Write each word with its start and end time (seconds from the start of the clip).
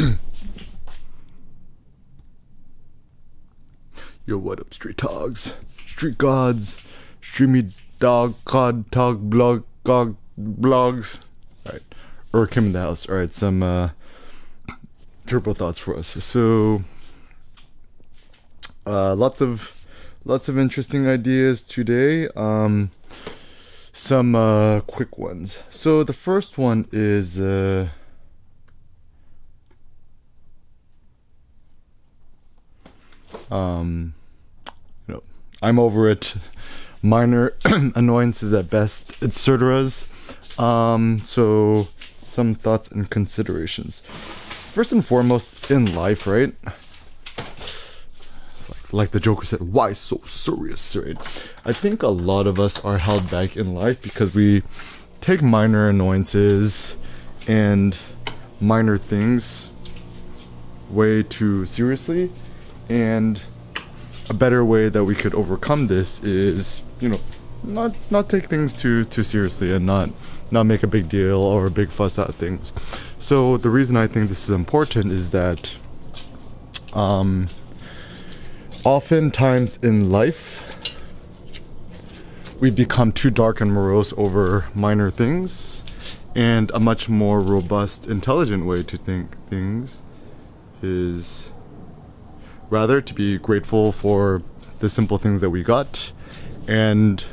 Yo, 4.26 4.38
what 4.38 4.60
up, 4.60 4.72
street 4.72 4.96
dogs, 4.96 5.54
street 5.88 6.16
gods, 6.16 6.76
streamy 7.20 7.72
dog, 7.98 8.34
cod, 8.44 8.90
tog, 8.92 9.28
blog, 9.28 9.64
gog, 9.84 10.16
blogs. 10.38 11.18
All 11.66 11.72
right, 11.72 11.82
Eric 12.32 12.52
Kim 12.52 12.66
in 12.66 12.72
the 12.72 12.80
house. 12.80 13.08
All 13.08 13.16
right, 13.16 13.32
some 13.32 13.62
uh, 13.62 13.90
turbo 15.26 15.54
thoughts 15.54 15.78
for 15.78 15.96
us. 15.96 16.08
So, 16.24 16.84
uh, 18.86 19.14
lots 19.14 19.40
of 19.40 19.72
lots 20.24 20.48
of 20.48 20.58
interesting 20.58 21.06
ideas 21.08 21.62
today. 21.62 22.28
Um, 22.36 22.90
some 23.92 24.34
uh, 24.34 24.80
quick 24.80 25.18
ones. 25.18 25.58
So 25.68 26.04
the 26.04 26.14
first 26.14 26.56
one 26.56 26.88
is. 26.92 27.38
Uh, 27.38 27.90
um, 33.50 34.14
you 35.06 35.14
know, 35.14 35.22
I'm 35.62 35.78
over 35.78 36.08
it. 36.08 36.34
Minor 37.02 37.54
annoyances 37.64 38.52
at 38.52 38.68
best, 38.68 39.14
etc. 39.22 39.90
Um, 40.58 41.22
so 41.24 41.88
some 42.18 42.54
thoughts 42.54 42.88
and 42.88 43.08
considerations. 43.10 44.02
First 44.72 44.92
and 44.92 45.04
foremost, 45.04 45.70
in 45.70 45.94
life, 45.94 46.26
right? 46.26 46.54
Like, 48.68 48.92
like 48.92 49.10
the 49.10 49.18
Joker 49.18 49.44
said, 49.44 49.72
why 49.72 49.94
so 49.94 50.20
serious, 50.24 50.94
right? 50.94 51.16
I 51.64 51.72
think 51.72 52.02
a 52.02 52.08
lot 52.08 52.46
of 52.46 52.60
us 52.60 52.78
are 52.80 52.98
held 52.98 53.28
back 53.30 53.56
in 53.56 53.74
life 53.74 54.00
because 54.00 54.32
we 54.32 54.62
take 55.20 55.42
minor 55.42 55.88
annoyances 55.88 56.96
and 57.48 57.96
minor 58.60 58.96
things 58.96 59.70
way 60.88 61.22
too 61.22 61.66
seriously 61.66 62.30
and 62.90 63.40
a 64.28 64.34
better 64.34 64.64
way 64.64 64.88
that 64.88 65.04
we 65.04 65.14
could 65.14 65.34
overcome 65.34 65.86
this 65.86 66.20
is 66.22 66.82
you 67.00 67.08
know 67.08 67.20
not 67.62 67.94
not 68.10 68.28
take 68.28 68.46
things 68.46 68.74
too 68.74 69.04
too 69.04 69.22
seriously 69.22 69.72
and 69.72 69.86
not 69.86 70.10
not 70.50 70.64
make 70.64 70.82
a 70.82 70.86
big 70.86 71.08
deal 71.08 71.38
or 71.38 71.66
a 71.66 71.70
big 71.70 71.90
fuss 71.90 72.18
out 72.18 72.28
of 72.28 72.34
things. 72.34 72.72
So 73.20 73.56
the 73.56 73.70
reason 73.70 73.96
i 73.96 74.06
think 74.06 74.28
this 74.28 74.44
is 74.44 74.50
important 74.50 75.12
is 75.12 75.30
that 75.30 75.74
um 76.92 77.48
oftentimes 78.82 79.78
in 79.82 80.10
life 80.10 80.62
we 82.58 82.70
become 82.70 83.12
too 83.12 83.30
dark 83.30 83.60
and 83.60 83.72
morose 83.72 84.12
over 84.16 84.68
minor 84.74 85.10
things 85.10 85.82
and 86.34 86.70
a 86.72 86.80
much 86.80 87.08
more 87.08 87.40
robust 87.40 88.06
intelligent 88.06 88.64
way 88.66 88.82
to 88.82 88.96
think 88.96 89.36
things 89.48 90.02
is 90.82 91.52
rather 92.70 93.00
to 93.00 93.12
be 93.14 93.36
grateful 93.38 93.92
for 93.92 94.42
the 94.78 94.88
simple 94.88 95.18
things 95.18 95.40
that 95.40 95.50
we 95.50 95.62
got 95.62 96.12
and 96.66 97.24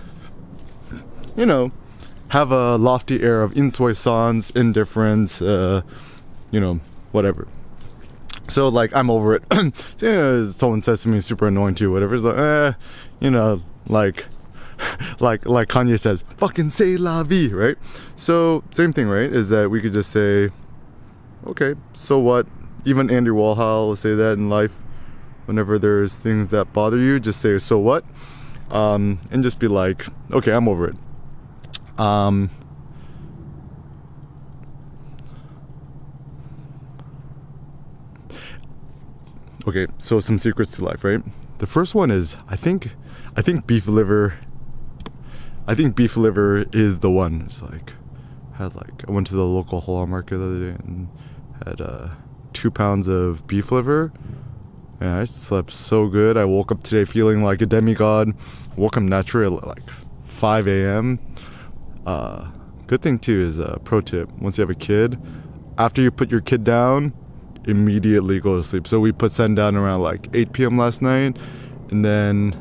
you 1.35 1.45
know 1.45 1.71
have 2.30 2.52
a 2.52 2.75
lofty 2.75 3.21
air 3.21 3.41
of 3.41 3.55
insouciance 3.55 4.49
indifference 4.49 5.41
uh, 5.41 5.81
you 6.52 6.59
know 6.59 6.80
whatever. 7.11 7.47
So 8.49 8.67
like 8.67 8.93
i'm 8.95 9.09
over 9.09 9.35
it. 9.35 9.43
You 9.99 10.11
know, 10.11 10.52
someone 10.52 10.81
says 10.81 11.02
to 11.03 11.08
me 11.08 11.21
super 11.21 11.47
annoying 11.47 11.75
to 11.75 11.85
you 11.85 11.91
whatever 11.91 12.15
it's 12.15 12.23
like 12.23 12.38
eh, 12.38 12.73
you 13.19 13.31
know 13.31 13.61
like 13.88 14.25
like 15.19 15.45
like 15.45 15.69
kanye 15.69 15.99
says 15.99 16.23
fucking 16.38 16.69
say 16.69 16.97
la 16.97 17.23
vie 17.23 17.49
right? 17.53 17.77
So 18.15 18.63
same 18.71 18.91
thing 18.91 19.08
right? 19.08 19.31
Is 19.31 19.49
that 19.49 19.69
we 19.69 19.81
could 19.81 19.93
just 19.93 20.11
say 20.11 20.49
okay 21.45 21.75
so 21.93 22.19
what? 22.19 22.47
Even 22.85 23.09
andy 23.09 23.31
warhol 23.31 23.88
will 23.88 23.95
say 23.95 24.15
that 24.15 24.33
in 24.33 24.49
life 24.49 24.71
whenever 25.48 25.80
there's 25.80 26.14
things 26.14 26.50
that 26.52 26.73
bother 26.73 26.98
you 26.98 27.20
just 27.20 27.42
say 27.42 27.58
so 27.58 27.80
what? 27.80 28.03
Um, 28.70 29.20
and 29.32 29.42
just 29.44 29.60
be 29.60 29.67
like 29.67 30.05
okay 30.32 30.52
i'm 30.52 30.67
over 30.67 30.89
it. 30.89 30.95
Um, 31.98 32.52
okay 39.67 39.88
so 39.98 40.20
some 40.20 40.38
secrets 40.38 40.71
to 40.76 40.83
life 40.83 41.04
right? 41.04 41.23
The 41.60 41.67
first 41.67 41.95
one 41.95 42.11
is 42.11 42.38
i 42.50 42.55
think 42.55 42.89
i 43.36 43.42
think 43.42 43.66
beef 43.66 43.88
liver 43.88 44.38
i 45.66 45.73
think 45.73 45.95
beef 45.95 46.17
liver 46.17 46.66
is 46.73 47.00
the 47.00 47.10
one. 47.10 47.45
It's 47.48 47.61
like 47.61 47.94
had 48.55 48.76
like 48.76 49.08
i 49.08 49.11
went 49.11 49.27
to 49.27 49.36
the 49.36 49.45
local 49.45 49.82
halal 49.82 50.08
market 50.08 50.38
the 50.38 50.44
other 50.45 50.71
day 50.71 50.77
and 50.83 51.10
had 51.66 51.82
uh, 51.82 52.10
two 52.54 52.70
pounds 52.70 53.08
of 53.08 53.48
beef 53.48 53.71
liver 53.71 54.11
and 54.99 55.09
I 55.09 55.25
slept 55.25 55.73
so 55.73 56.08
good. 56.08 56.37
I 56.37 56.45
woke 56.45 56.71
up 56.71 56.83
today 56.83 57.05
feeling 57.05 57.43
like 57.43 57.61
a 57.61 57.65
demigod. 57.65 58.33
Woke 58.75 58.97
up 58.97 59.03
naturally 59.03 59.58
at 59.58 59.67
like 59.67 59.83
5 60.27 60.67
a.m. 60.67 61.19
Uh, 62.05 62.47
good 62.87 63.02
thing 63.02 63.19
too 63.19 63.41
is 63.41 63.59
a 63.59 63.80
pro 63.83 64.02
tip. 64.02 64.30
Once 64.39 64.58
you 64.58 64.61
have 64.61 64.69
a 64.69 64.75
kid, 64.75 65.19
after 65.77 66.02
you 66.02 66.11
put 66.11 66.31
your 66.31 66.41
kid 66.41 66.63
down, 66.63 67.13
immediately 67.65 68.39
go 68.39 68.58
to 68.58 68.63
sleep. 68.63 68.87
So 68.87 68.99
we 68.99 69.11
put 69.11 69.33
Sen 69.33 69.55
down 69.55 69.75
around 69.75 70.02
like 70.02 70.27
8 70.33 70.53
p.m. 70.53 70.77
last 70.77 71.02
night, 71.02 71.37
and 71.89 72.03
then 72.03 72.55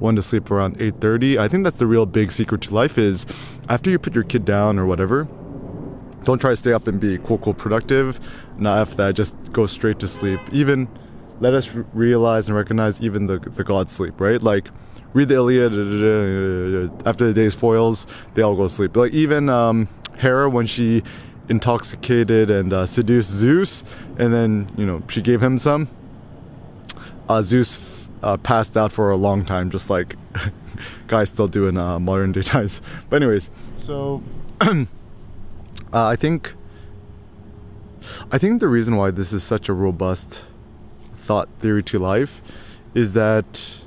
went 0.00 0.16
to 0.16 0.22
sleep 0.22 0.50
around 0.50 0.78
8:30. 0.78 1.38
I 1.38 1.48
think 1.48 1.64
that's 1.64 1.78
the 1.78 1.86
real 1.86 2.06
big 2.06 2.32
secret 2.32 2.62
to 2.62 2.74
life 2.74 2.98
is 2.98 3.26
after 3.68 3.90
you 3.90 3.98
put 3.98 4.14
your 4.14 4.24
kid 4.24 4.44
down 4.44 4.78
or 4.78 4.86
whatever. 4.86 5.28
Don't 6.24 6.40
try 6.40 6.50
to 6.50 6.56
stay 6.56 6.72
up 6.72 6.86
and 6.86 7.00
be 7.00 7.18
cool, 7.18 7.38
cool, 7.38 7.54
productive. 7.54 8.20
Not 8.58 8.78
after 8.78 8.96
that, 8.96 9.14
just 9.14 9.34
go 9.52 9.66
straight 9.66 9.98
to 10.00 10.08
sleep. 10.08 10.40
Even 10.52 10.88
let 11.40 11.54
us 11.54 11.68
realize 11.92 12.48
and 12.48 12.56
recognize 12.56 13.00
even 13.00 13.26
the 13.26 13.38
the 13.38 13.64
gods 13.64 13.92
sleep, 13.92 14.20
right? 14.20 14.42
Like 14.42 14.68
read 15.12 15.28
the 15.28 15.36
Iliad 15.36 15.72
after 17.06 17.26
the 17.26 17.32
day's 17.32 17.54
foils, 17.54 18.06
they 18.34 18.42
all 18.42 18.56
go 18.56 18.64
to 18.64 18.68
sleep. 18.68 18.96
Like 18.96 19.12
even 19.12 19.48
um, 19.48 19.88
Hera 20.18 20.48
when 20.48 20.66
she 20.66 21.02
intoxicated 21.48 22.50
and 22.50 22.72
uh, 22.72 22.86
seduced 22.86 23.30
Zeus, 23.30 23.84
and 24.18 24.32
then 24.32 24.70
you 24.76 24.86
know 24.86 25.02
she 25.08 25.22
gave 25.22 25.42
him 25.42 25.58
some. 25.58 25.88
Uh, 27.28 27.42
Zeus 27.42 27.78
uh, 28.22 28.36
passed 28.38 28.76
out 28.76 28.92
for 28.92 29.10
a 29.10 29.16
long 29.16 29.44
time, 29.44 29.70
just 29.70 29.90
like 29.90 30.16
guys 31.06 31.28
still 31.28 31.48
do 31.48 31.68
in 31.68 31.76
uh, 31.76 31.98
modern 31.98 32.32
day 32.32 32.42
times. 32.54 32.80
But 33.08 33.16
anyways, 33.22 33.50
so 33.76 34.22
uh, 34.60 34.86
I 35.92 36.16
think 36.16 36.54
I 38.30 38.38
think 38.38 38.60
the 38.60 38.68
reason 38.68 38.96
why 38.96 39.10
this 39.10 39.32
is 39.32 39.42
such 39.42 39.68
a 39.68 39.72
robust 39.72 40.42
thought 41.28 41.48
theory 41.60 41.82
to 41.82 41.98
life 41.98 42.40
is 42.94 43.12
that 43.12 43.82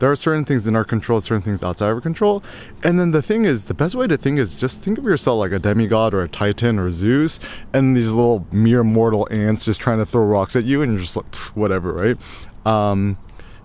there 0.00 0.10
are 0.10 0.16
certain 0.16 0.44
things 0.44 0.66
in 0.66 0.74
our 0.74 0.84
control, 0.84 1.20
certain 1.20 1.42
things 1.42 1.62
outside 1.62 1.90
of 1.90 1.94
our 1.94 2.00
control. 2.00 2.42
And 2.82 2.98
then 2.98 3.12
the 3.12 3.22
thing 3.22 3.44
is, 3.44 3.66
the 3.66 3.74
best 3.74 3.94
way 3.94 4.08
to 4.08 4.16
think 4.16 4.40
is 4.40 4.56
just 4.56 4.80
think 4.80 4.98
of 4.98 5.04
yourself 5.04 5.38
like 5.38 5.52
a 5.52 5.60
demigod 5.60 6.12
or 6.12 6.22
a 6.24 6.28
titan 6.28 6.80
or 6.80 6.90
Zeus, 6.90 7.38
and 7.72 7.96
these 7.96 8.08
little 8.08 8.44
mere 8.50 8.82
mortal 8.82 9.28
ants 9.30 9.64
just 9.64 9.80
trying 9.80 9.98
to 9.98 10.06
throw 10.06 10.24
rocks 10.24 10.56
at 10.56 10.64
you, 10.64 10.82
and 10.82 10.92
you're 10.92 11.02
just 11.02 11.14
like, 11.14 11.32
whatever, 11.54 11.92
right? 11.92 12.18
Um, 12.66 13.16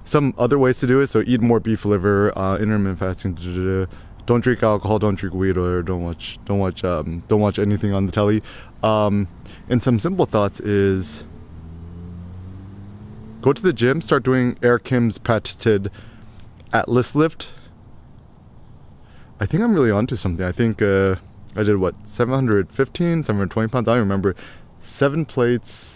some 0.06 0.36
other 0.38 0.60
ways 0.60 0.78
to 0.82 0.88
do 0.88 1.02
it 1.02 1.08
so 1.08 1.24
eat 1.26 1.42
more 1.42 1.60
beef 1.60 1.86
liver, 1.86 2.38
uh, 2.38 2.60
intermittent 2.60 3.00
fasting, 3.00 3.88
don't 4.28 4.42
drink 4.42 4.62
alcohol, 4.62 5.00
don't 5.00 5.16
drink 5.16 5.34
weed, 5.34 5.58
or 5.58 5.82
don't 5.82 6.04
watch, 6.04 6.38
don't 6.46 6.60
watch, 6.60 6.84
um, 6.84 7.24
don't 7.30 7.40
watch 7.40 7.58
anything 7.58 7.94
on 7.94 8.06
the 8.06 8.12
telly. 8.12 8.44
Um, 8.84 9.28
and 9.70 9.82
some 9.82 10.00
simple 10.00 10.26
thoughts 10.26 10.60
is 10.60 11.24
go 13.42 13.54
to 13.54 13.62
the 13.62 13.74
gym, 13.74 14.02
start 14.02 14.24
doing 14.24 14.58
Eric 14.62 14.84
Kim's 14.84 15.18
patented 15.18 15.90
Atlas 16.74 17.16
lift. 17.16 17.50
I 19.40 19.46
think 19.46 19.64
I'm 19.64 19.74
really 19.74 19.92
onto 19.92 20.18
something. 20.18 20.46
I 20.46 20.52
think 20.52 20.82
uh, 20.82 21.16
I 21.56 21.64
did 21.64 21.78
what 21.78 21.96
715, 22.04 23.24
720 23.24 23.68
pounds. 23.70 23.88
I 23.88 23.96
remember. 23.96 24.36
Seven 24.82 25.26
plates. 25.26 25.96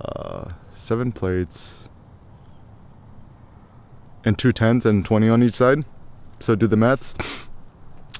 Uh, 0.00 0.52
seven 0.74 1.12
plates. 1.12 1.88
And 4.24 4.38
two 4.38 4.52
tens 4.52 4.86
and 4.86 5.04
20 5.04 5.28
on 5.28 5.42
each 5.42 5.56
side. 5.56 5.84
So 6.38 6.54
do 6.54 6.66
the 6.66 6.76
maths. 6.76 7.14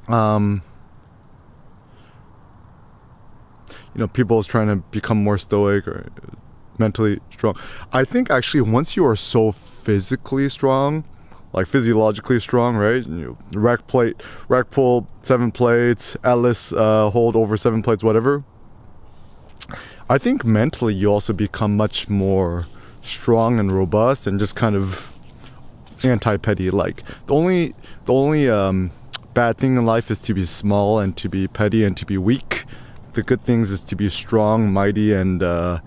Um, 0.08 0.62
you 3.94 4.00
know, 4.00 4.08
people 4.08 4.38
is 4.38 4.46
trying 4.46 4.68
to 4.68 4.76
become 4.76 5.22
more 5.22 5.38
stoic 5.38 5.88
or 5.88 6.08
mentally 6.78 7.20
strong. 7.30 7.56
I 7.92 8.04
think 8.04 8.30
actually 8.30 8.60
once 8.60 8.96
you 8.96 9.06
are 9.06 9.16
so 9.16 9.52
physically 9.52 10.48
strong, 10.48 11.04
like 11.52 11.66
physiologically 11.66 12.38
strong, 12.40 12.76
right? 12.76 13.06
You 13.06 13.38
rack 13.54 13.86
plate, 13.86 14.16
rack 14.48 14.70
pull 14.70 15.08
seven 15.22 15.50
plates, 15.50 16.16
Atlas 16.22 16.72
uh, 16.72 17.10
hold 17.10 17.36
over 17.36 17.56
seven 17.56 17.82
plates, 17.82 18.04
whatever. 18.04 18.44
I 20.08 20.18
think 20.18 20.44
mentally 20.44 20.94
you 20.94 21.08
also 21.08 21.32
become 21.32 21.76
much 21.76 22.08
more 22.08 22.66
strong 23.00 23.58
and 23.58 23.72
robust 23.72 24.26
and 24.26 24.38
just 24.38 24.54
kind 24.54 24.76
of 24.76 25.12
anti 26.02 26.36
petty. 26.36 26.70
Like 26.70 27.02
the 27.26 27.34
only 27.34 27.74
the 28.04 28.12
only 28.12 28.48
um, 28.48 28.90
bad 29.34 29.58
thing 29.58 29.76
in 29.76 29.84
life 29.84 30.10
is 30.10 30.18
to 30.20 30.34
be 30.34 30.44
small 30.44 30.98
and 30.98 31.16
to 31.16 31.28
be 31.28 31.48
petty 31.48 31.84
and 31.84 31.96
to 31.96 32.06
be 32.06 32.18
weak. 32.18 32.64
The 33.14 33.22
good 33.22 33.44
things 33.44 33.70
is 33.70 33.80
to 33.82 33.96
be 33.96 34.08
strong, 34.08 34.70
mighty, 34.70 35.12
and 35.12 35.42
uh, 35.42 35.80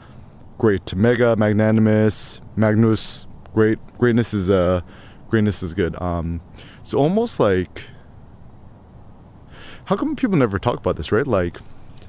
great. 0.57 0.95
Mega, 0.95 1.35
magnanimous, 1.35 2.41
Magnus, 2.55 3.25
great. 3.53 3.79
Greatness 3.97 4.33
is 4.33 4.49
uh, 4.49 4.81
greatness 5.29 5.63
is 5.63 5.73
good. 5.73 5.99
Um, 6.01 6.41
it's 6.81 6.93
almost 6.93 7.39
like 7.39 7.83
how 9.85 9.95
come 9.95 10.15
people 10.15 10.37
never 10.37 10.59
talk 10.59 10.77
about 10.77 10.97
this, 10.97 11.11
right? 11.11 11.25
Like 11.25 11.57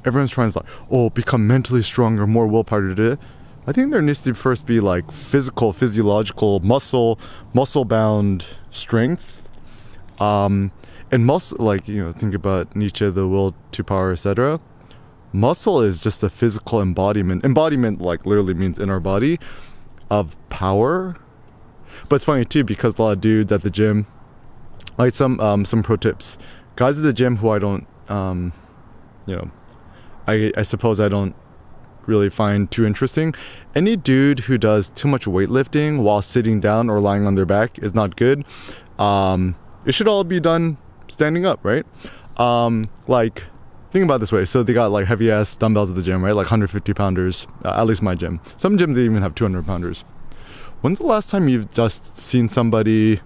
everyone's 0.05 0.31
trying 0.31 0.51
to 0.51 0.59
like, 0.59 0.69
oh, 0.91 1.11
become 1.11 1.47
mentally 1.47 1.83
stronger, 1.83 2.27
more 2.27 2.47
willpower 2.47 2.89
to 2.89 2.95
do 2.95 3.13
it. 3.13 3.19
I 3.67 3.73
think 3.73 3.93
there 3.93 4.03
needs 4.03 4.23
to 4.23 4.35
first 4.35 4.67
be 4.67 4.81
like 4.81 5.11
physical, 5.13 5.73
physiological, 5.73 6.61
muscle, 6.61 7.19
muscle 7.53 7.85
bound 7.85 8.47
strength. 8.71 9.43
Um, 10.19 10.73
and 11.11 11.27
muscle, 11.27 11.59
like 11.59 11.89
you 11.89 12.05
know, 12.05 12.13
think 12.13 12.35
about 12.35 12.75
Nietzsche, 12.75 13.09
the 13.11 13.27
will 13.27 13.55
to 13.73 13.85
power, 13.85 14.13
etc. 14.13 14.61
Muscle 15.33 15.81
is 15.81 16.01
just 16.01 16.23
a 16.23 16.31
physical 16.31 16.81
embodiment. 16.81 17.45
Embodiment, 17.45 18.01
like 18.01 18.27
literally, 18.27 18.55
means 18.55 18.79
in 18.79 18.91
our 18.91 19.01
body 19.01 19.39
of 20.11 20.37
power. 20.49 21.17
But 22.09 22.17
it's 22.17 22.25
funny 22.25 22.45
too 22.45 22.65
because 22.65 22.99
a 22.99 23.03
lot 23.03 23.13
of 23.13 23.21
dudes 23.21 23.53
at 23.53 23.63
the 23.63 23.71
gym, 23.71 24.07
like 24.99 25.15
some 25.15 25.39
um, 25.41 25.65
some 25.65 25.83
pro 25.83 25.97
tips 25.97 26.37
guys 26.81 26.97
at 26.97 27.05
the 27.05 27.13
gym 27.13 27.37
who 27.37 27.51
I 27.51 27.59
don't, 27.59 27.87
um, 28.09 28.55
you 29.27 29.37
know, 29.37 29.51
I, 30.27 30.51
I 30.57 30.63
suppose 30.63 30.99
I 30.99 31.11
don't 31.11 31.35
really 32.11 32.29
find 32.29 32.71
too 32.71 32.85
interesting. 32.85 33.35
Any 33.75 33.97
dude 33.97 34.41
who 34.41 34.59
does 34.59 34.91
too 34.91 35.09
much 35.09 35.25
weightlifting 35.25 36.03
while 36.03 36.21
sitting 36.21 36.61
down 36.61 36.91
or 36.91 37.01
lying 37.01 37.27
on 37.27 37.37
their 37.37 37.47
back 37.47 37.79
is 37.79 37.95
not 37.95 38.17
good. 38.17 38.45
Um, 38.99 39.57
it 39.87 39.93
should 39.93 40.09
all 40.09 40.25
be 40.25 40.41
done 40.41 40.77
standing 41.09 41.47
up, 41.47 41.61
right? 41.63 41.87
Um, 42.37 42.85
like, 43.07 43.45
think 43.93 44.05
about 44.05 44.21
this 44.21 44.33
way. 44.33 44.45
So 44.45 44.63
they 44.63 44.73
got 44.75 44.91
like 44.91 45.07
heavy 45.07 45.31
ass 45.31 45.57
dumbbells 45.57 45.89
at 45.89 45.97
the 45.97 46.03
gym, 46.03 46.23
right? 46.23 46.35
Like 46.35 46.47
150 46.47 46.93
pounders, 46.93 47.47
uh, 47.65 47.81
at 47.81 47.87
least 47.87 48.03
my 48.03 48.15
gym. 48.15 48.41
Some 48.59 48.77
gyms 48.77 48.95
they 48.95 49.03
even 49.03 49.23
have 49.23 49.35
200 49.35 49.65
pounders. 49.65 50.05
When's 50.81 50.99
the 50.99 51.07
last 51.07 51.31
time 51.31 51.49
you've 51.49 51.71
just 51.71 52.17
seen 52.17 52.49
somebody 52.49 53.21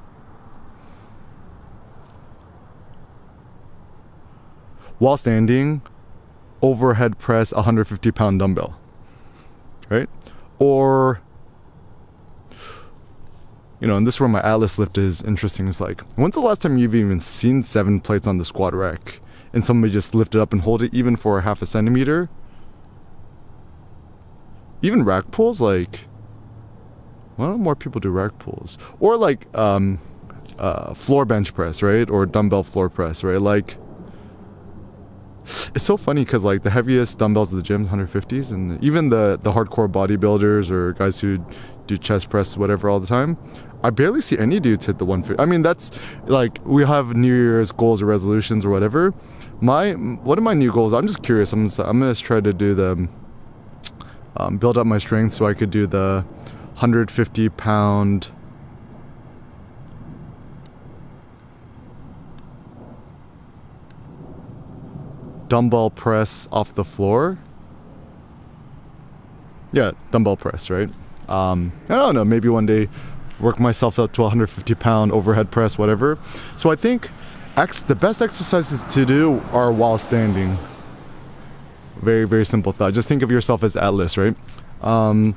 while 4.98 5.16
standing 5.16 5.82
overhead 6.64 7.18
press 7.18 7.52
a 7.52 7.56
150 7.56 8.10
pound 8.10 8.38
dumbbell 8.38 8.80
right? 9.90 10.08
Or 10.58 11.20
you 13.80 13.86
know 13.86 13.96
and 13.96 14.06
this 14.06 14.14
is 14.14 14.20
where 14.20 14.28
my 14.28 14.40
atlas 14.42 14.78
lift 14.78 14.96
is 14.96 15.20
interesting 15.22 15.68
it's 15.68 15.80
like 15.80 16.00
when's 16.16 16.34
the 16.34 16.40
last 16.40 16.62
time 16.62 16.78
you've 16.78 16.94
even 16.94 17.20
seen 17.20 17.62
seven 17.62 18.00
plates 18.00 18.26
on 18.26 18.38
the 18.38 18.44
squat 18.44 18.72
rack 18.72 19.20
and 19.52 19.64
somebody 19.64 19.92
just 19.92 20.14
lift 20.14 20.34
it 20.34 20.40
up 20.40 20.52
and 20.52 20.62
hold 20.62 20.82
it 20.82 20.94
even 20.94 21.16
for 21.16 21.38
a 21.38 21.42
half 21.42 21.60
a 21.62 21.66
centimeter? 21.66 22.28
Even 24.82 25.04
rack 25.04 25.30
pulls 25.30 25.60
like 25.60 26.00
why 27.36 27.46
don't 27.46 27.60
more 27.60 27.76
people 27.76 28.00
do 28.00 28.10
rack 28.10 28.38
pulls? 28.38 28.78
Or 29.00 29.16
like 29.16 29.46
um 29.54 30.00
uh, 30.58 30.94
floor 30.94 31.24
bench 31.24 31.52
press 31.52 31.82
right? 31.82 32.08
Or 32.08 32.26
dumbbell 32.26 32.62
floor 32.62 32.88
press 32.88 33.22
right? 33.22 33.40
Like 33.40 33.76
it's 35.74 35.84
so 35.84 35.96
funny 35.96 36.24
because 36.24 36.44
like 36.44 36.62
the 36.62 36.70
heaviest 36.70 37.18
dumbbells 37.18 37.52
at 37.52 37.56
the 37.56 37.62
gym 37.62 37.86
150s 37.86 38.52
and 38.52 38.82
even 38.82 39.08
the 39.08 39.38
the 39.42 39.52
hardcore 39.52 39.90
bodybuilders 39.90 40.70
or 40.70 40.92
guys 40.92 41.20
who 41.20 41.44
do 41.86 41.96
chest 41.96 42.30
press 42.30 42.56
whatever 42.56 42.88
all 42.88 43.00
the 43.00 43.06
time 43.06 43.36
i 43.82 43.90
barely 43.90 44.20
see 44.20 44.38
any 44.38 44.60
dudes 44.60 44.86
hit 44.86 44.98
the 44.98 45.04
150 45.04 45.42
i 45.42 45.44
mean 45.44 45.62
that's 45.62 45.90
like 46.26 46.58
we 46.64 46.84
have 46.84 47.16
new 47.16 47.34
year's 47.34 47.72
goals 47.72 48.00
or 48.02 48.06
resolutions 48.06 48.64
or 48.64 48.70
whatever. 48.70 49.12
My 49.60 49.92
what 49.92 50.36
are 50.36 50.42
my 50.42 50.54
new 50.54 50.72
goals 50.72 50.92
i'm 50.92 51.06
just 51.06 51.22
curious 51.22 51.52
i'm 51.52 51.68
gonna, 51.68 51.88
I'm 51.88 52.00
gonna 52.00 52.14
try 52.14 52.40
to 52.40 52.52
do 52.52 52.74
the 52.74 53.08
um, 54.36 54.58
build 54.58 54.76
up 54.76 54.86
my 54.86 54.98
strength 54.98 55.32
so 55.32 55.46
i 55.46 55.54
could 55.54 55.70
do 55.70 55.86
the 55.86 56.24
150 56.74 57.48
pound 57.50 58.30
dumbbell 65.48 65.90
press 65.90 66.48
off 66.50 66.74
the 66.74 66.84
floor. 66.84 67.38
Yeah, 69.72 69.92
dumbbell 70.10 70.36
press, 70.36 70.70
right? 70.70 70.90
Um, 71.28 71.72
I 71.88 71.96
don't 71.96 72.14
know, 72.14 72.24
maybe 72.24 72.48
one 72.48 72.66
day 72.66 72.88
work 73.40 73.58
myself 73.58 73.98
up 73.98 74.12
to 74.14 74.22
150 74.22 74.74
pound 74.74 75.12
overhead 75.12 75.50
press, 75.50 75.76
whatever. 75.76 76.18
So 76.56 76.70
I 76.70 76.76
think 76.76 77.10
ex- 77.56 77.82
the 77.82 77.94
best 77.94 78.22
exercises 78.22 78.84
to 78.94 79.04
do 79.04 79.40
are 79.52 79.72
while 79.72 79.98
standing. 79.98 80.58
Very, 81.96 82.24
very 82.24 82.44
simple 82.44 82.72
thought. 82.72 82.92
Just 82.92 83.08
think 83.08 83.22
of 83.22 83.30
yourself 83.30 83.62
as 83.62 83.76
Atlas, 83.76 84.16
right? 84.16 84.36
Um, 84.82 85.34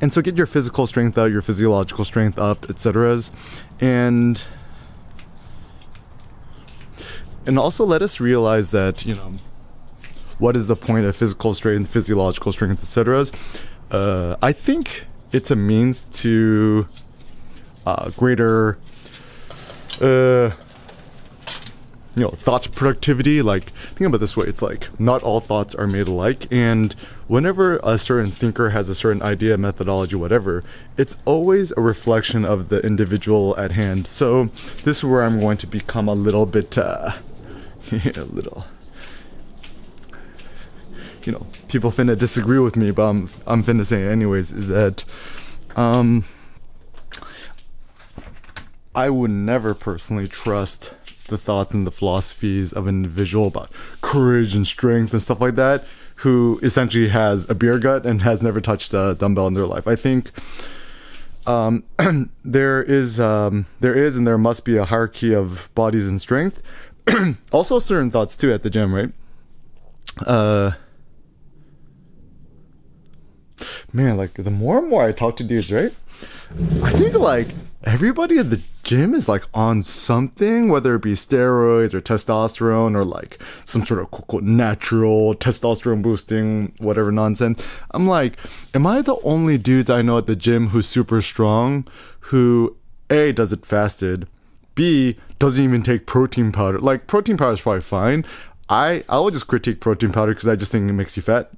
and 0.00 0.12
so 0.12 0.22
get 0.22 0.36
your 0.36 0.46
physical 0.46 0.86
strength 0.86 1.16
out, 1.16 1.30
your 1.30 1.42
physiological 1.42 2.04
strength 2.04 2.38
up, 2.38 2.68
etc. 2.68 3.20
And 3.80 4.42
and 7.46 7.58
also 7.58 7.84
let 7.84 8.02
us 8.02 8.20
realize 8.20 8.70
that 8.70 9.04
you 9.04 9.14
know 9.14 9.34
what 10.38 10.56
is 10.56 10.66
the 10.66 10.76
point 10.76 11.04
of 11.04 11.14
physical 11.14 11.54
strength, 11.54 11.90
physiological 11.90 12.52
strength, 12.52 12.82
etc. 12.82 13.26
Uh, 13.90 14.36
I 14.40 14.52
think 14.52 15.04
it's 15.32 15.50
a 15.50 15.56
means 15.56 16.06
to 16.12 16.88
uh, 17.86 18.10
greater, 18.10 18.78
uh, 20.00 20.50
you 22.14 22.22
know, 22.22 22.30
thought 22.30 22.74
productivity. 22.74 23.42
Like, 23.42 23.72
think 23.96 24.08
about 24.08 24.20
this 24.20 24.36
way: 24.36 24.46
it's 24.46 24.62
like 24.62 24.88
not 24.98 25.22
all 25.22 25.40
thoughts 25.40 25.74
are 25.74 25.86
made 25.86 26.08
alike, 26.08 26.48
and 26.50 26.94
whenever 27.28 27.78
a 27.82 27.98
certain 27.98 28.32
thinker 28.32 28.70
has 28.70 28.88
a 28.88 28.94
certain 28.94 29.22
idea, 29.22 29.58
methodology, 29.58 30.16
whatever, 30.16 30.64
it's 30.96 31.16
always 31.24 31.72
a 31.76 31.80
reflection 31.80 32.44
of 32.44 32.70
the 32.70 32.80
individual 32.80 33.54
at 33.58 33.72
hand. 33.72 34.06
So 34.06 34.50
this 34.84 34.98
is 34.98 35.04
where 35.04 35.22
I'm 35.22 35.38
going 35.38 35.58
to 35.58 35.66
become 35.66 36.08
a 36.08 36.14
little 36.14 36.46
bit. 36.46 36.78
Uh, 36.78 37.12
a 37.92 38.24
little. 38.24 38.64
You 41.24 41.32
know 41.32 41.46
people 41.68 41.92
finna 41.92 42.18
disagree 42.18 42.58
with 42.58 42.76
me 42.76 42.90
but 42.90 43.02
i'm 43.02 43.28
i'm 43.46 43.62
finna 43.62 43.84
say 43.84 44.04
it 44.04 44.10
anyways 44.10 44.52
is 44.52 44.68
that 44.68 45.04
um 45.76 46.24
i 48.94 49.10
would 49.10 49.30
never 49.30 49.74
personally 49.74 50.26
trust 50.26 50.92
the 51.28 51.36
thoughts 51.36 51.74
and 51.74 51.86
the 51.86 51.90
philosophies 51.90 52.72
of 52.72 52.86
an 52.86 53.04
individual 53.04 53.46
about 53.46 53.70
courage 54.00 54.54
and 54.54 54.66
strength 54.66 55.12
and 55.12 55.20
stuff 55.20 55.42
like 55.42 55.56
that 55.56 55.84
who 56.20 56.60
essentially 56.62 57.08
has 57.08 57.48
a 57.48 57.54
beer 57.54 57.78
gut 57.78 58.04
and 58.04 58.20
has 58.22 58.42
never 58.42 58.60
touched 58.60 58.92
a 58.92 59.16
dumbbell 59.18 59.46
in 59.46 59.54
their 59.54 59.66
life. 59.66 59.88
I 59.88 59.96
think 59.96 60.30
um, 61.46 61.84
there 62.44 62.82
is 62.82 63.18
um, 63.18 63.64
there 63.80 63.94
is 63.94 64.16
and 64.16 64.26
there 64.26 64.36
must 64.36 64.64
be 64.64 64.76
a 64.76 64.84
hierarchy 64.84 65.34
of 65.34 65.74
bodies 65.74 66.06
and 66.06 66.20
strength 66.20 66.60
also 67.52 67.78
certain 67.78 68.10
thoughts 68.10 68.36
too 68.36 68.52
at 68.52 68.62
the 68.62 68.70
gym, 68.70 68.94
right? 68.94 69.12
Uh 70.26 70.72
man, 73.92 74.16
like 74.16 74.34
the 74.34 74.50
more 74.50 74.78
and 74.78 74.88
more 74.88 75.04
I 75.04 75.12
talk 75.12 75.36
to 75.36 75.44
dudes, 75.44 75.72
right? 75.72 75.92
I 76.82 76.92
think 76.92 77.14
like 77.14 77.54
everybody 77.84 78.38
at 78.38 78.50
the 78.50 78.60
gym 78.82 79.14
is 79.14 79.28
like 79.28 79.44
on 79.54 79.82
something, 79.82 80.68
whether 80.68 80.94
it 80.96 81.02
be 81.02 81.12
steroids 81.12 81.94
or 81.94 82.00
testosterone 82.00 82.94
or 82.94 83.04
like 83.04 83.40
some 83.64 83.84
sort 83.86 84.00
of 84.00 84.10
quote, 84.10 84.42
natural 84.42 85.34
testosterone 85.34 86.02
boosting, 86.02 86.72
whatever 86.78 87.12
nonsense. 87.12 87.62
I'm 87.92 88.06
like, 88.06 88.36
am 88.74 88.86
I 88.86 89.02
the 89.02 89.16
only 89.22 89.58
dude 89.58 89.90
I 89.90 90.02
know 90.02 90.18
at 90.18 90.26
the 90.26 90.36
gym 90.36 90.68
who's 90.68 90.88
super 90.88 91.22
strong, 91.22 91.86
who 92.20 92.76
A 93.10 93.32
does 93.32 93.52
it 93.52 93.64
fasted, 93.64 94.26
B 94.80 95.14
doesn't 95.38 95.62
even 95.62 95.82
take 95.82 96.06
protein 96.06 96.52
powder. 96.52 96.78
Like 96.78 97.06
protein 97.06 97.36
powder 97.36 97.52
is 97.52 97.60
probably 97.60 97.82
fine. 97.82 98.24
I 98.70 99.04
I 99.10 99.18
will 99.18 99.30
just 99.30 99.46
critique 99.46 99.78
protein 99.78 100.10
powder 100.10 100.32
because 100.32 100.48
I 100.48 100.56
just 100.56 100.72
think 100.72 100.88
it 100.88 100.94
makes 100.94 101.18
you 101.18 101.22
fat, 101.22 101.50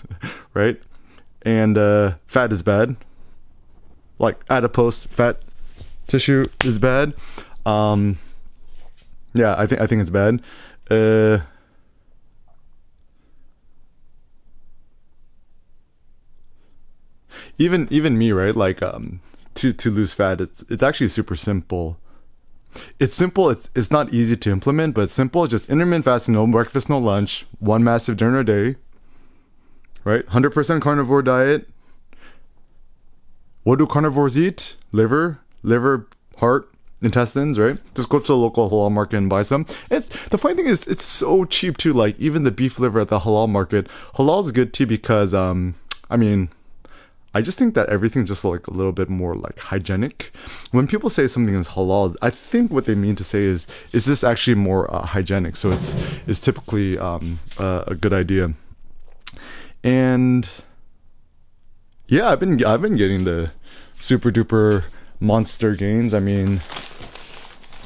right? 0.54 0.80
And 1.42 1.76
uh, 1.76 2.14
fat 2.28 2.52
is 2.52 2.62
bad. 2.62 2.94
Like 4.20 4.36
adipose 4.48 5.06
fat 5.06 5.42
tissue 6.06 6.44
is 6.64 6.78
bad. 6.78 7.14
Um, 7.66 8.20
yeah, 9.34 9.56
I 9.58 9.66
think 9.66 9.80
I 9.80 9.88
think 9.88 10.00
it's 10.00 10.10
bad. 10.10 10.40
Uh, 10.88 11.38
even 17.58 17.88
even 17.90 18.16
me, 18.16 18.30
right? 18.30 18.54
Like 18.54 18.82
um, 18.82 19.20
to 19.54 19.72
to 19.72 19.90
lose 19.90 20.12
fat, 20.12 20.40
it's 20.40 20.64
it's 20.68 20.84
actually 20.84 21.08
super 21.08 21.34
simple 21.34 21.98
it's 22.98 23.14
simple. 23.14 23.50
It's 23.50 23.68
it's 23.74 23.90
not 23.90 24.12
easy 24.12 24.36
to 24.36 24.50
implement, 24.50 24.94
but 24.94 25.02
it's 25.02 25.12
simple. 25.12 25.46
Just 25.46 25.68
intermittent 25.68 26.04
fasting, 26.04 26.34
no 26.34 26.46
breakfast, 26.46 26.88
no 26.88 26.98
lunch, 26.98 27.46
one 27.58 27.84
massive 27.84 28.16
dinner 28.16 28.40
a 28.40 28.44
day. 28.44 28.76
Right, 30.04 30.26
hundred 30.26 30.50
percent 30.50 30.82
carnivore 30.82 31.22
diet. 31.22 31.68
What 33.64 33.78
do 33.78 33.86
carnivores 33.86 34.38
eat? 34.38 34.76
Liver, 34.92 35.40
liver, 35.62 36.06
heart, 36.38 36.72
intestines, 37.02 37.58
right? 37.58 37.78
Just 37.94 38.08
go 38.08 38.18
to 38.18 38.26
the 38.26 38.36
local 38.36 38.70
halal 38.70 38.90
market 38.90 39.16
and 39.16 39.28
buy 39.28 39.42
some. 39.42 39.66
It's 39.90 40.08
the 40.30 40.38
funny 40.38 40.54
thing 40.54 40.66
is 40.66 40.84
it's 40.86 41.04
so 41.04 41.44
cheap 41.44 41.76
too. 41.76 41.92
Like 41.92 42.18
even 42.18 42.44
the 42.44 42.50
beef 42.50 42.78
liver 42.78 43.00
at 43.00 43.08
the 43.08 43.20
halal 43.20 43.48
market, 43.48 43.88
halal 44.14 44.44
is 44.44 44.50
good 44.52 44.72
too 44.72 44.86
because 44.86 45.34
um, 45.34 45.74
I 46.10 46.16
mean, 46.16 46.48
I 47.34 47.42
just 47.42 47.58
think 47.58 47.74
that 47.74 47.88
everything's 47.88 48.28
just 48.28 48.44
like 48.44 48.66
a 48.66 48.72
little 48.72 48.92
bit 48.92 49.08
more 49.08 49.34
like 49.36 49.58
hygienic. 49.58 50.32
When 50.72 50.88
people 50.88 51.08
say 51.10 51.28
something 51.28 51.54
is 51.54 51.68
halal, 51.68 52.16
I 52.20 52.30
think 52.30 52.72
what 52.72 52.86
they 52.86 52.94
mean 52.94 53.16
to 53.16 53.24
say 53.24 53.44
is 53.44 53.66
is 53.92 54.06
this 54.06 54.24
actually 54.24 54.54
more 54.56 54.92
uh, 54.92 55.02
hygienic? 55.02 55.56
So 55.56 55.70
it's 55.70 55.94
it's 56.26 56.40
typically 56.40 56.98
um, 56.98 57.38
a 57.58 57.94
good 57.94 58.12
idea. 58.12 58.54
And 59.84 60.48
yeah, 62.08 62.30
I've 62.30 62.40
been 62.40 62.64
I've 62.64 62.82
been 62.82 62.96
getting 62.96 63.24
the 63.24 63.52
super 63.98 64.30
duper 64.32 64.84
monster 65.20 65.74
gains. 65.76 66.14
I 66.14 66.20
mean, 66.20 66.62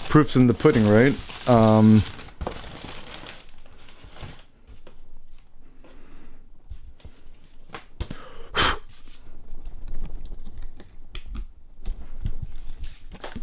proofs 0.09 0.37
in 0.37 0.47
the 0.47 0.55
pudding, 0.55 0.89
right? 0.89 1.15
Um, 1.49 2.03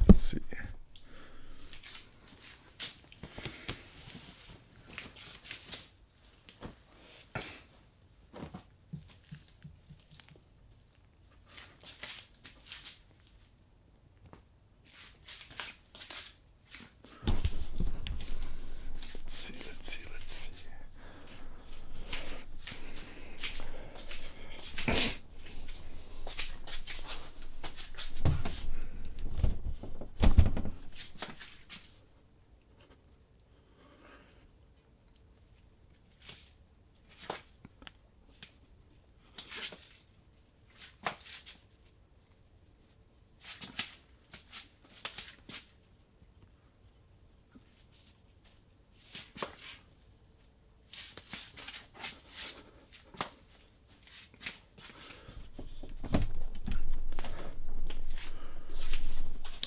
let's 0.07 0.21
see. 0.21 0.39
Let's 19.25 19.35
see, 19.35 19.53
let's 19.67 19.91
see, 19.91 20.01
let's 20.13 20.31
see. 20.31 20.49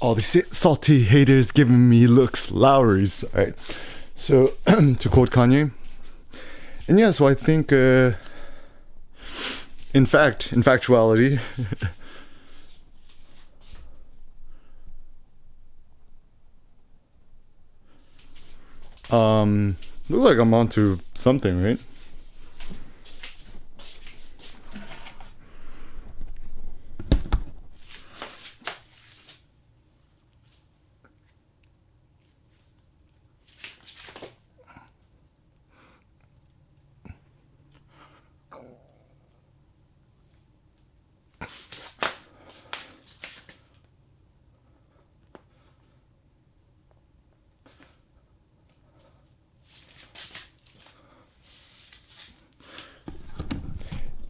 All 0.03 0.15
these 0.17 0.37
salty 0.51 1.05
haters 1.05 1.53
giving 1.53 1.89
me 1.89 2.09
looks, 2.09 2.51
Lowry's. 2.51 3.23
All 3.23 3.31
right. 3.35 3.55
So, 4.17 4.55
to 4.67 5.09
quote 5.09 5.31
Kanye, 5.31 5.71
and 6.89 6.99
yeah, 6.99 7.13
so 7.13 7.29
I 7.29 7.35
think, 7.35 7.73
uh, 7.73 8.13
in 9.95 10.05
fact, 10.07 10.53
in 10.53 10.65
factuality, 10.65 11.41
um, 19.11 19.77
looks 20.09 20.25
like 20.25 20.39
I'm 20.39 20.53
onto 20.53 20.99
something, 21.15 21.63
right? 21.63 21.79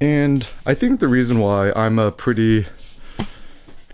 And 0.03 0.49
I 0.67 0.75
think 0.75 0.99
the 0.99 1.07
reason 1.07 1.39
why 1.39 1.71
I'm 1.77 1.97
a 2.01 2.11
pretty 2.11 2.67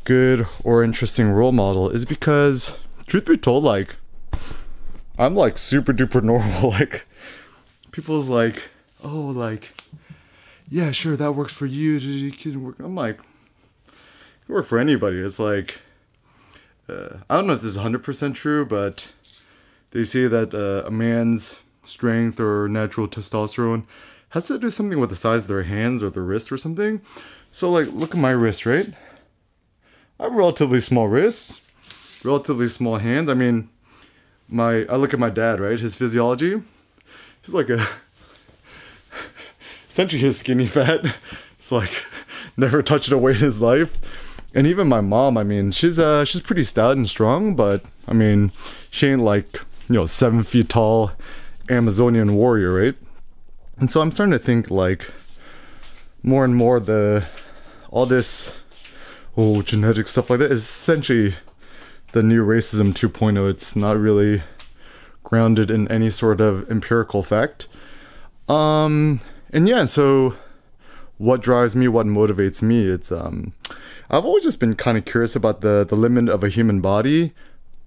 good 0.04 0.46
or 0.64 0.82
interesting 0.82 1.28
role 1.28 1.52
model 1.52 1.90
is 1.90 2.06
because, 2.06 2.72
truth 3.06 3.26
be 3.26 3.36
told, 3.36 3.62
like, 3.62 3.96
I'm 5.18 5.34
like 5.34 5.58
super 5.58 5.92
duper 5.92 6.22
normal. 6.24 6.70
Like, 6.70 7.04
people's 7.92 8.30
like, 8.30 8.70
oh, 9.04 9.08
like, 9.08 9.78
yeah, 10.70 10.92
sure, 10.92 11.14
that 11.14 11.32
works 11.32 11.52
for 11.52 11.66
you. 11.66 12.32
I'm 12.78 12.94
like, 12.94 13.18
it 13.18 14.50
work 14.50 14.64
for 14.64 14.78
anybody. 14.78 15.18
It's 15.18 15.38
like, 15.38 15.78
uh, 16.88 17.18
I 17.28 17.36
don't 17.36 17.48
know 17.48 17.52
if 17.52 17.60
this 17.60 17.76
is 17.76 17.76
100% 17.76 18.34
true, 18.34 18.64
but 18.64 19.08
they 19.90 20.06
say 20.06 20.26
that 20.26 20.54
uh, 20.54 20.86
a 20.86 20.90
man's 20.90 21.56
strength 21.84 22.40
or 22.40 22.66
natural 22.66 23.08
testosterone 23.08 23.84
has 24.30 24.46
to 24.46 24.58
do 24.58 24.70
something 24.70 24.98
with 24.98 25.10
the 25.10 25.16
size 25.16 25.42
of 25.42 25.48
their 25.48 25.62
hands 25.62 26.02
or 26.02 26.10
their 26.10 26.22
wrist 26.22 26.52
or 26.52 26.58
something. 26.58 27.00
So, 27.52 27.70
like, 27.70 27.88
look 27.92 28.10
at 28.10 28.20
my 28.20 28.30
wrist, 28.30 28.66
right? 28.66 28.92
I 30.20 30.24
have 30.24 30.32
relatively 30.32 30.80
small 30.80 31.08
wrists, 31.08 31.60
relatively 32.24 32.68
small 32.68 32.98
hands. 32.98 33.30
I 33.30 33.34
mean, 33.34 33.68
my 34.48 34.84
I 34.86 34.96
look 34.96 35.14
at 35.14 35.20
my 35.20 35.30
dad, 35.30 35.60
right? 35.60 35.78
His 35.78 35.94
physiology, 35.94 36.60
he's 37.42 37.54
like 37.54 37.68
a 37.68 37.86
essentially 39.88 40.20
his 40.20 40.38
skinny 40.38 40.66
fat. 40.66 41.00
It's 41.58 41.72
like 41.72 42.06
never 42.56 42.82
touched 42.82 43.12
a 43.12 43.18
weight 43.18 43.36
in 43.36 43.42
his 43.42 43.60
life. 43.60 43.90
And 44.54 44.66
even 44.66 44.88
my 44.88 45.02
mom, 45.02 45.36
I 45.36 45.44
mean, 45.44 45.70
she's 45.70 45.98
uh 45.98 46.24
she's 46.24 46.40
pretty 46.40 46.64
stout 46.64 46.96
and 46.96 47.06
strong, 47.06 47.54
but 47.54 47.84
I 48.06 48.14
mean, 48.14 48.52
she 48.90 49.08
ain't 49.08 49.22
like 49.22 49.60
you 49.88 49.94
know 49.94 50.06
seven 50.06 50.42
feet 50.42 50.70
tall 50.70 51.12
Amazonian 51.68 52.34
warrior, 52.34 52.72
right? 52.72 52.94
And 53.80 53.90
so 53.90 54.00
I'm 54.00 54.10
starting 54.10 54.32
to 54.32 54.38
think 54.38 54.70
like 54.70 55.10
more 56.22 56.44
and 56.44 56.54
more 56.54 56.80
the 56.80 57.26
all 57.90 58.06
this 58.06 58.52
oh 59.36 59.62
genetic 59.62 60.08
stuff 60.08 60.30
like 60.30 60.40
that 60.40 60.50
is 60.50 60.64
essentially 60.64 61.36
the 62.12 62.22
new 62.22 62.44
racism 62.44 62.92
2.0. 62.92 63.48
It's 63.48 63.76
not 63.76 63.96
really 63.96 64.42
grounded 65.22 65.70
in 65.70 65.86
any 65.88 66.10
sort 66.10 66.40
of 66.40 66.68
empirical 66.70 67.22
fact. 67.22 67.68
Um 68.48 69.20
and 69.50 69.68
yeah, 69.68 69.84
so 69.84 70.34
what 71.18 71.40
drives 71.40 71.74
me, 71.76 71.88
what 71.88 72.06
motivates 72.06 72.62
me, 72.62 72.86
it's 72.86 73.12
um 73.12 73.52
I've 74.10 74.24
always 74.24 74.42
just 74.42 74.58
been 74.58 74.74
kind 74.74 74.98
of 74.98 75.04
curious 75.04 75.36
about 75.36 75.60
the 75.60 75.86
the 75.88 75.96
limit 75.96 76.28
of 76.28 76.42
a 76.42 76.48
human 76.48 76.80
body 76.80 77.32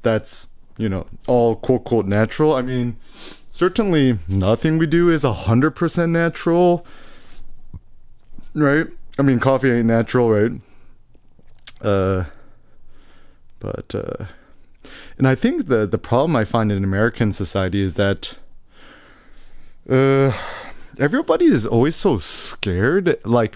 that's, 0.04 0.48
you 0.78 0.88
know, 0.88 1.06
all 1.28 1.58
quote 1.58 1.84
quote 1.84 2.06
natural. 2.06 2.56
I 2.56 2.62
mean, 2.62 2.96
certainly 3.52 4.20
nothing 4.28 4.78
we 4.78 4.88
do 4.88 5.10
is 5.10 5.24
100% 5.24 6.10
natural 6.10 6.86
right? 8.54 8.88
I 9.20 9.22
mean 9.22 9.40
coffee 9.40 9.72
ain't 9.72 9.86
natural 9.86 10.30
right? 10.30 10.52
Uh 11.82 12.26
but 13.60 13.94
uh 13.94 14.26
and 15.18 15.28
i 15.28 15.36
think 15.36 15.68
the 15.68 15.86
the 15.86 15.98
problem 15.98 16.36
i 16.36 16.44
find 16.44 16.72
in 16.72 16.84
american 16.84 17.32
society 17.32 17.82
is 17.82 17.94
that 17.96 18.36
uh 19.90 20.32
everybody 20.98 21.46
is 21.46 21.66
always 21.66 21.96
so 21.96 22.20
scared. 22.20 23.20
Like 23.26 23.56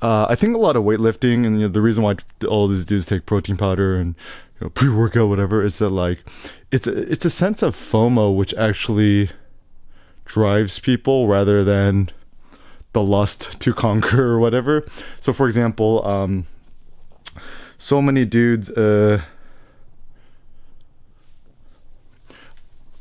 uh, 0.00 0.26
I 0.28 0.34
think 0.34 0.54
a 0.54 0.58
lot 0.58 0.76
of 0.76 0.84
weightlifting 0.84 1.46
and 1.46 1.60
you 1.60 1.66
know, 1.66 1.68
the 1.68 1.82
reason 1.82 2.02
why 2.02 2.16
all 2.48 2.68
these 2.68 2.84
dudes 2.84 3.06
take 3.06 3.26
protein 3.26 3.56
powder 3.56 3.96
and 3.96 4.14
you 4.60 4.66
know, 4.66 4.70
pre-workout 4.70 5.28
whatever 5.28 5.62
is 5.62 5.78
that 5.78 5.90
like 5.90 6.24
it's 6.70 6.86
a, 6.86 6.96
it's 7.10 7.24
a 7.24 7.30
sense 7.30 7.62
of 7.62 7.76
FOMO 7.76 8.34
which 8.34 8.54
actually 8.54 9.30
drives 10.24 10.78
people 10.78 11.26
rather 11.28 11.64
than 11.64 12.10
the 12.92 13.02
lust 13.02 13.60
to 13.60 13.72
conquer 13.72 14.24
or 14.24 14.38
whatever. 14.38 14.86
So 15.20 15.32
for 15.32 15.46
example, 15.46 16.06
um, 16.06 16.46
so 17.78 18.02
many 18.02 18.24
dudes 18.24 18.70
uh, 18.70 19.22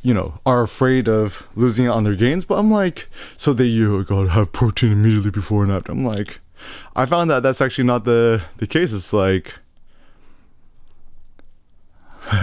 you 0.08 0.14
know, 0.14 0.40
are 0.46 0.62
afraid 0.62 1.10
of 1.10 1.46
losing 1.56 1.90
on 1.90 2.06
their 2.06 2.16
gains, 2.16 2.46
but 2.46 2.58
I'm 2.58 2.72
like, 2.72 3.10
so 3.36 3.52
they 3.52 3.66
you 3.66 4.06
gotta 4.06 4.30
have 4.30 4.54
protein 4.54 4.94
immediately 4.94 5.32
before 5.32 5.64
and 5.64 5.72
after. 5.72 5.92
I'm 5.92 6.06
like, 6.06 6.40
I 6.96 7.06
found 7.06 7.30
that 7.30 7.44
that's 7.44 7.60
actually 7.60 7.84
not 7.84 8.06
the 8.06 8.42
the 8.56 8.68
case. 8.68 8.94
It's 8.94 9.12
like 9.12 9.56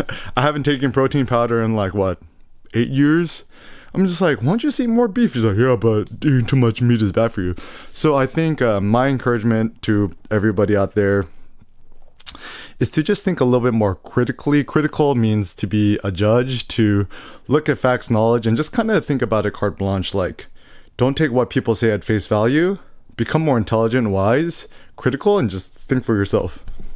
I 0.37 0.43
haven't 0.43 0.65
taken 0.65 0.93
protein 0.93 1.27
powder 1.27 1.63
in 1.63 1.75
like 1.75 1.95
what, 1.95 2.21
eight 2.75 2.89
years? 2.89 3.45
I'm 3.95 4.07
just 4.07 4.21
like, 4.21 4.39
why 4.39 4.57
don't 4.57 4.63
you 4.65 4.71
eat 4.71 4.89
more 4.89 5.07
beef? 5.07 5.35
He's 5.35 5.45
like, 5.45 5.57
yeah, 5.57 5.77
but 5.77 6.11
eating 6.17 6.47
too 6.47 6.57
much 6.57 6.83
meat 6.83 7.01
is 7.01 7.13
bad 7.13 7.33
for 7.33 7.43
you. 7.43 7.55
So 7.93 8.17
I 8.17 8.27
think 8.27 8.61
uh, 8.61 8.81
my 8.81 9.07
encouragement 9.07 9.81
to 9.83 10.13
everybody 10.33 10.77
out 10.77 10.95
there 10.95 11.27
is 12.81 12.91
to 12.91 13.05
just 13.05 13.23
think 13.23 13.39
a 13.39 13.45
little 13.45 13.61
bit 13.61 13.73
more 13.73 13.95
critically. 13.95 14.65
Critical 14.65 15.15
means 15.15 15.55
to 15.55 15.69
be 15.69 16.01
a 16.03 16.11
judge, 16.11 16.67
to 16.69 17.07
look 17.47 17.69
at 17.69 17.79
facts, 17.79 18.11
knowledge, 18.11 18.49
and 18.49 18.57
just 18.57 18.73
kind 18.73 18.91
of 18.91 19.07
think 19.07 19.23
about 19.23 19.47
it 19.47 19.53
carte 19.53 19.79
blanche. 19.79 20.13
Like, 20.13 20.47
don't 20.97 21.17
take 21.17 21.31
what 21.31 21.51
people 21.51 21.77
say 21.77 21.93
at 21.93 22.03
face 22.03 22.27
value. 22.27 22.79
Become 23.17 23.43
more 23.43 23.57
intelligent, 23.57 24.11
wise, 24.11 24.67
critical, 24.97 25.39
and 25.39 25.49
just 25.49 25.73
think 25.89 26.05
for 26.05 26.17
yourself. 26.17 26.64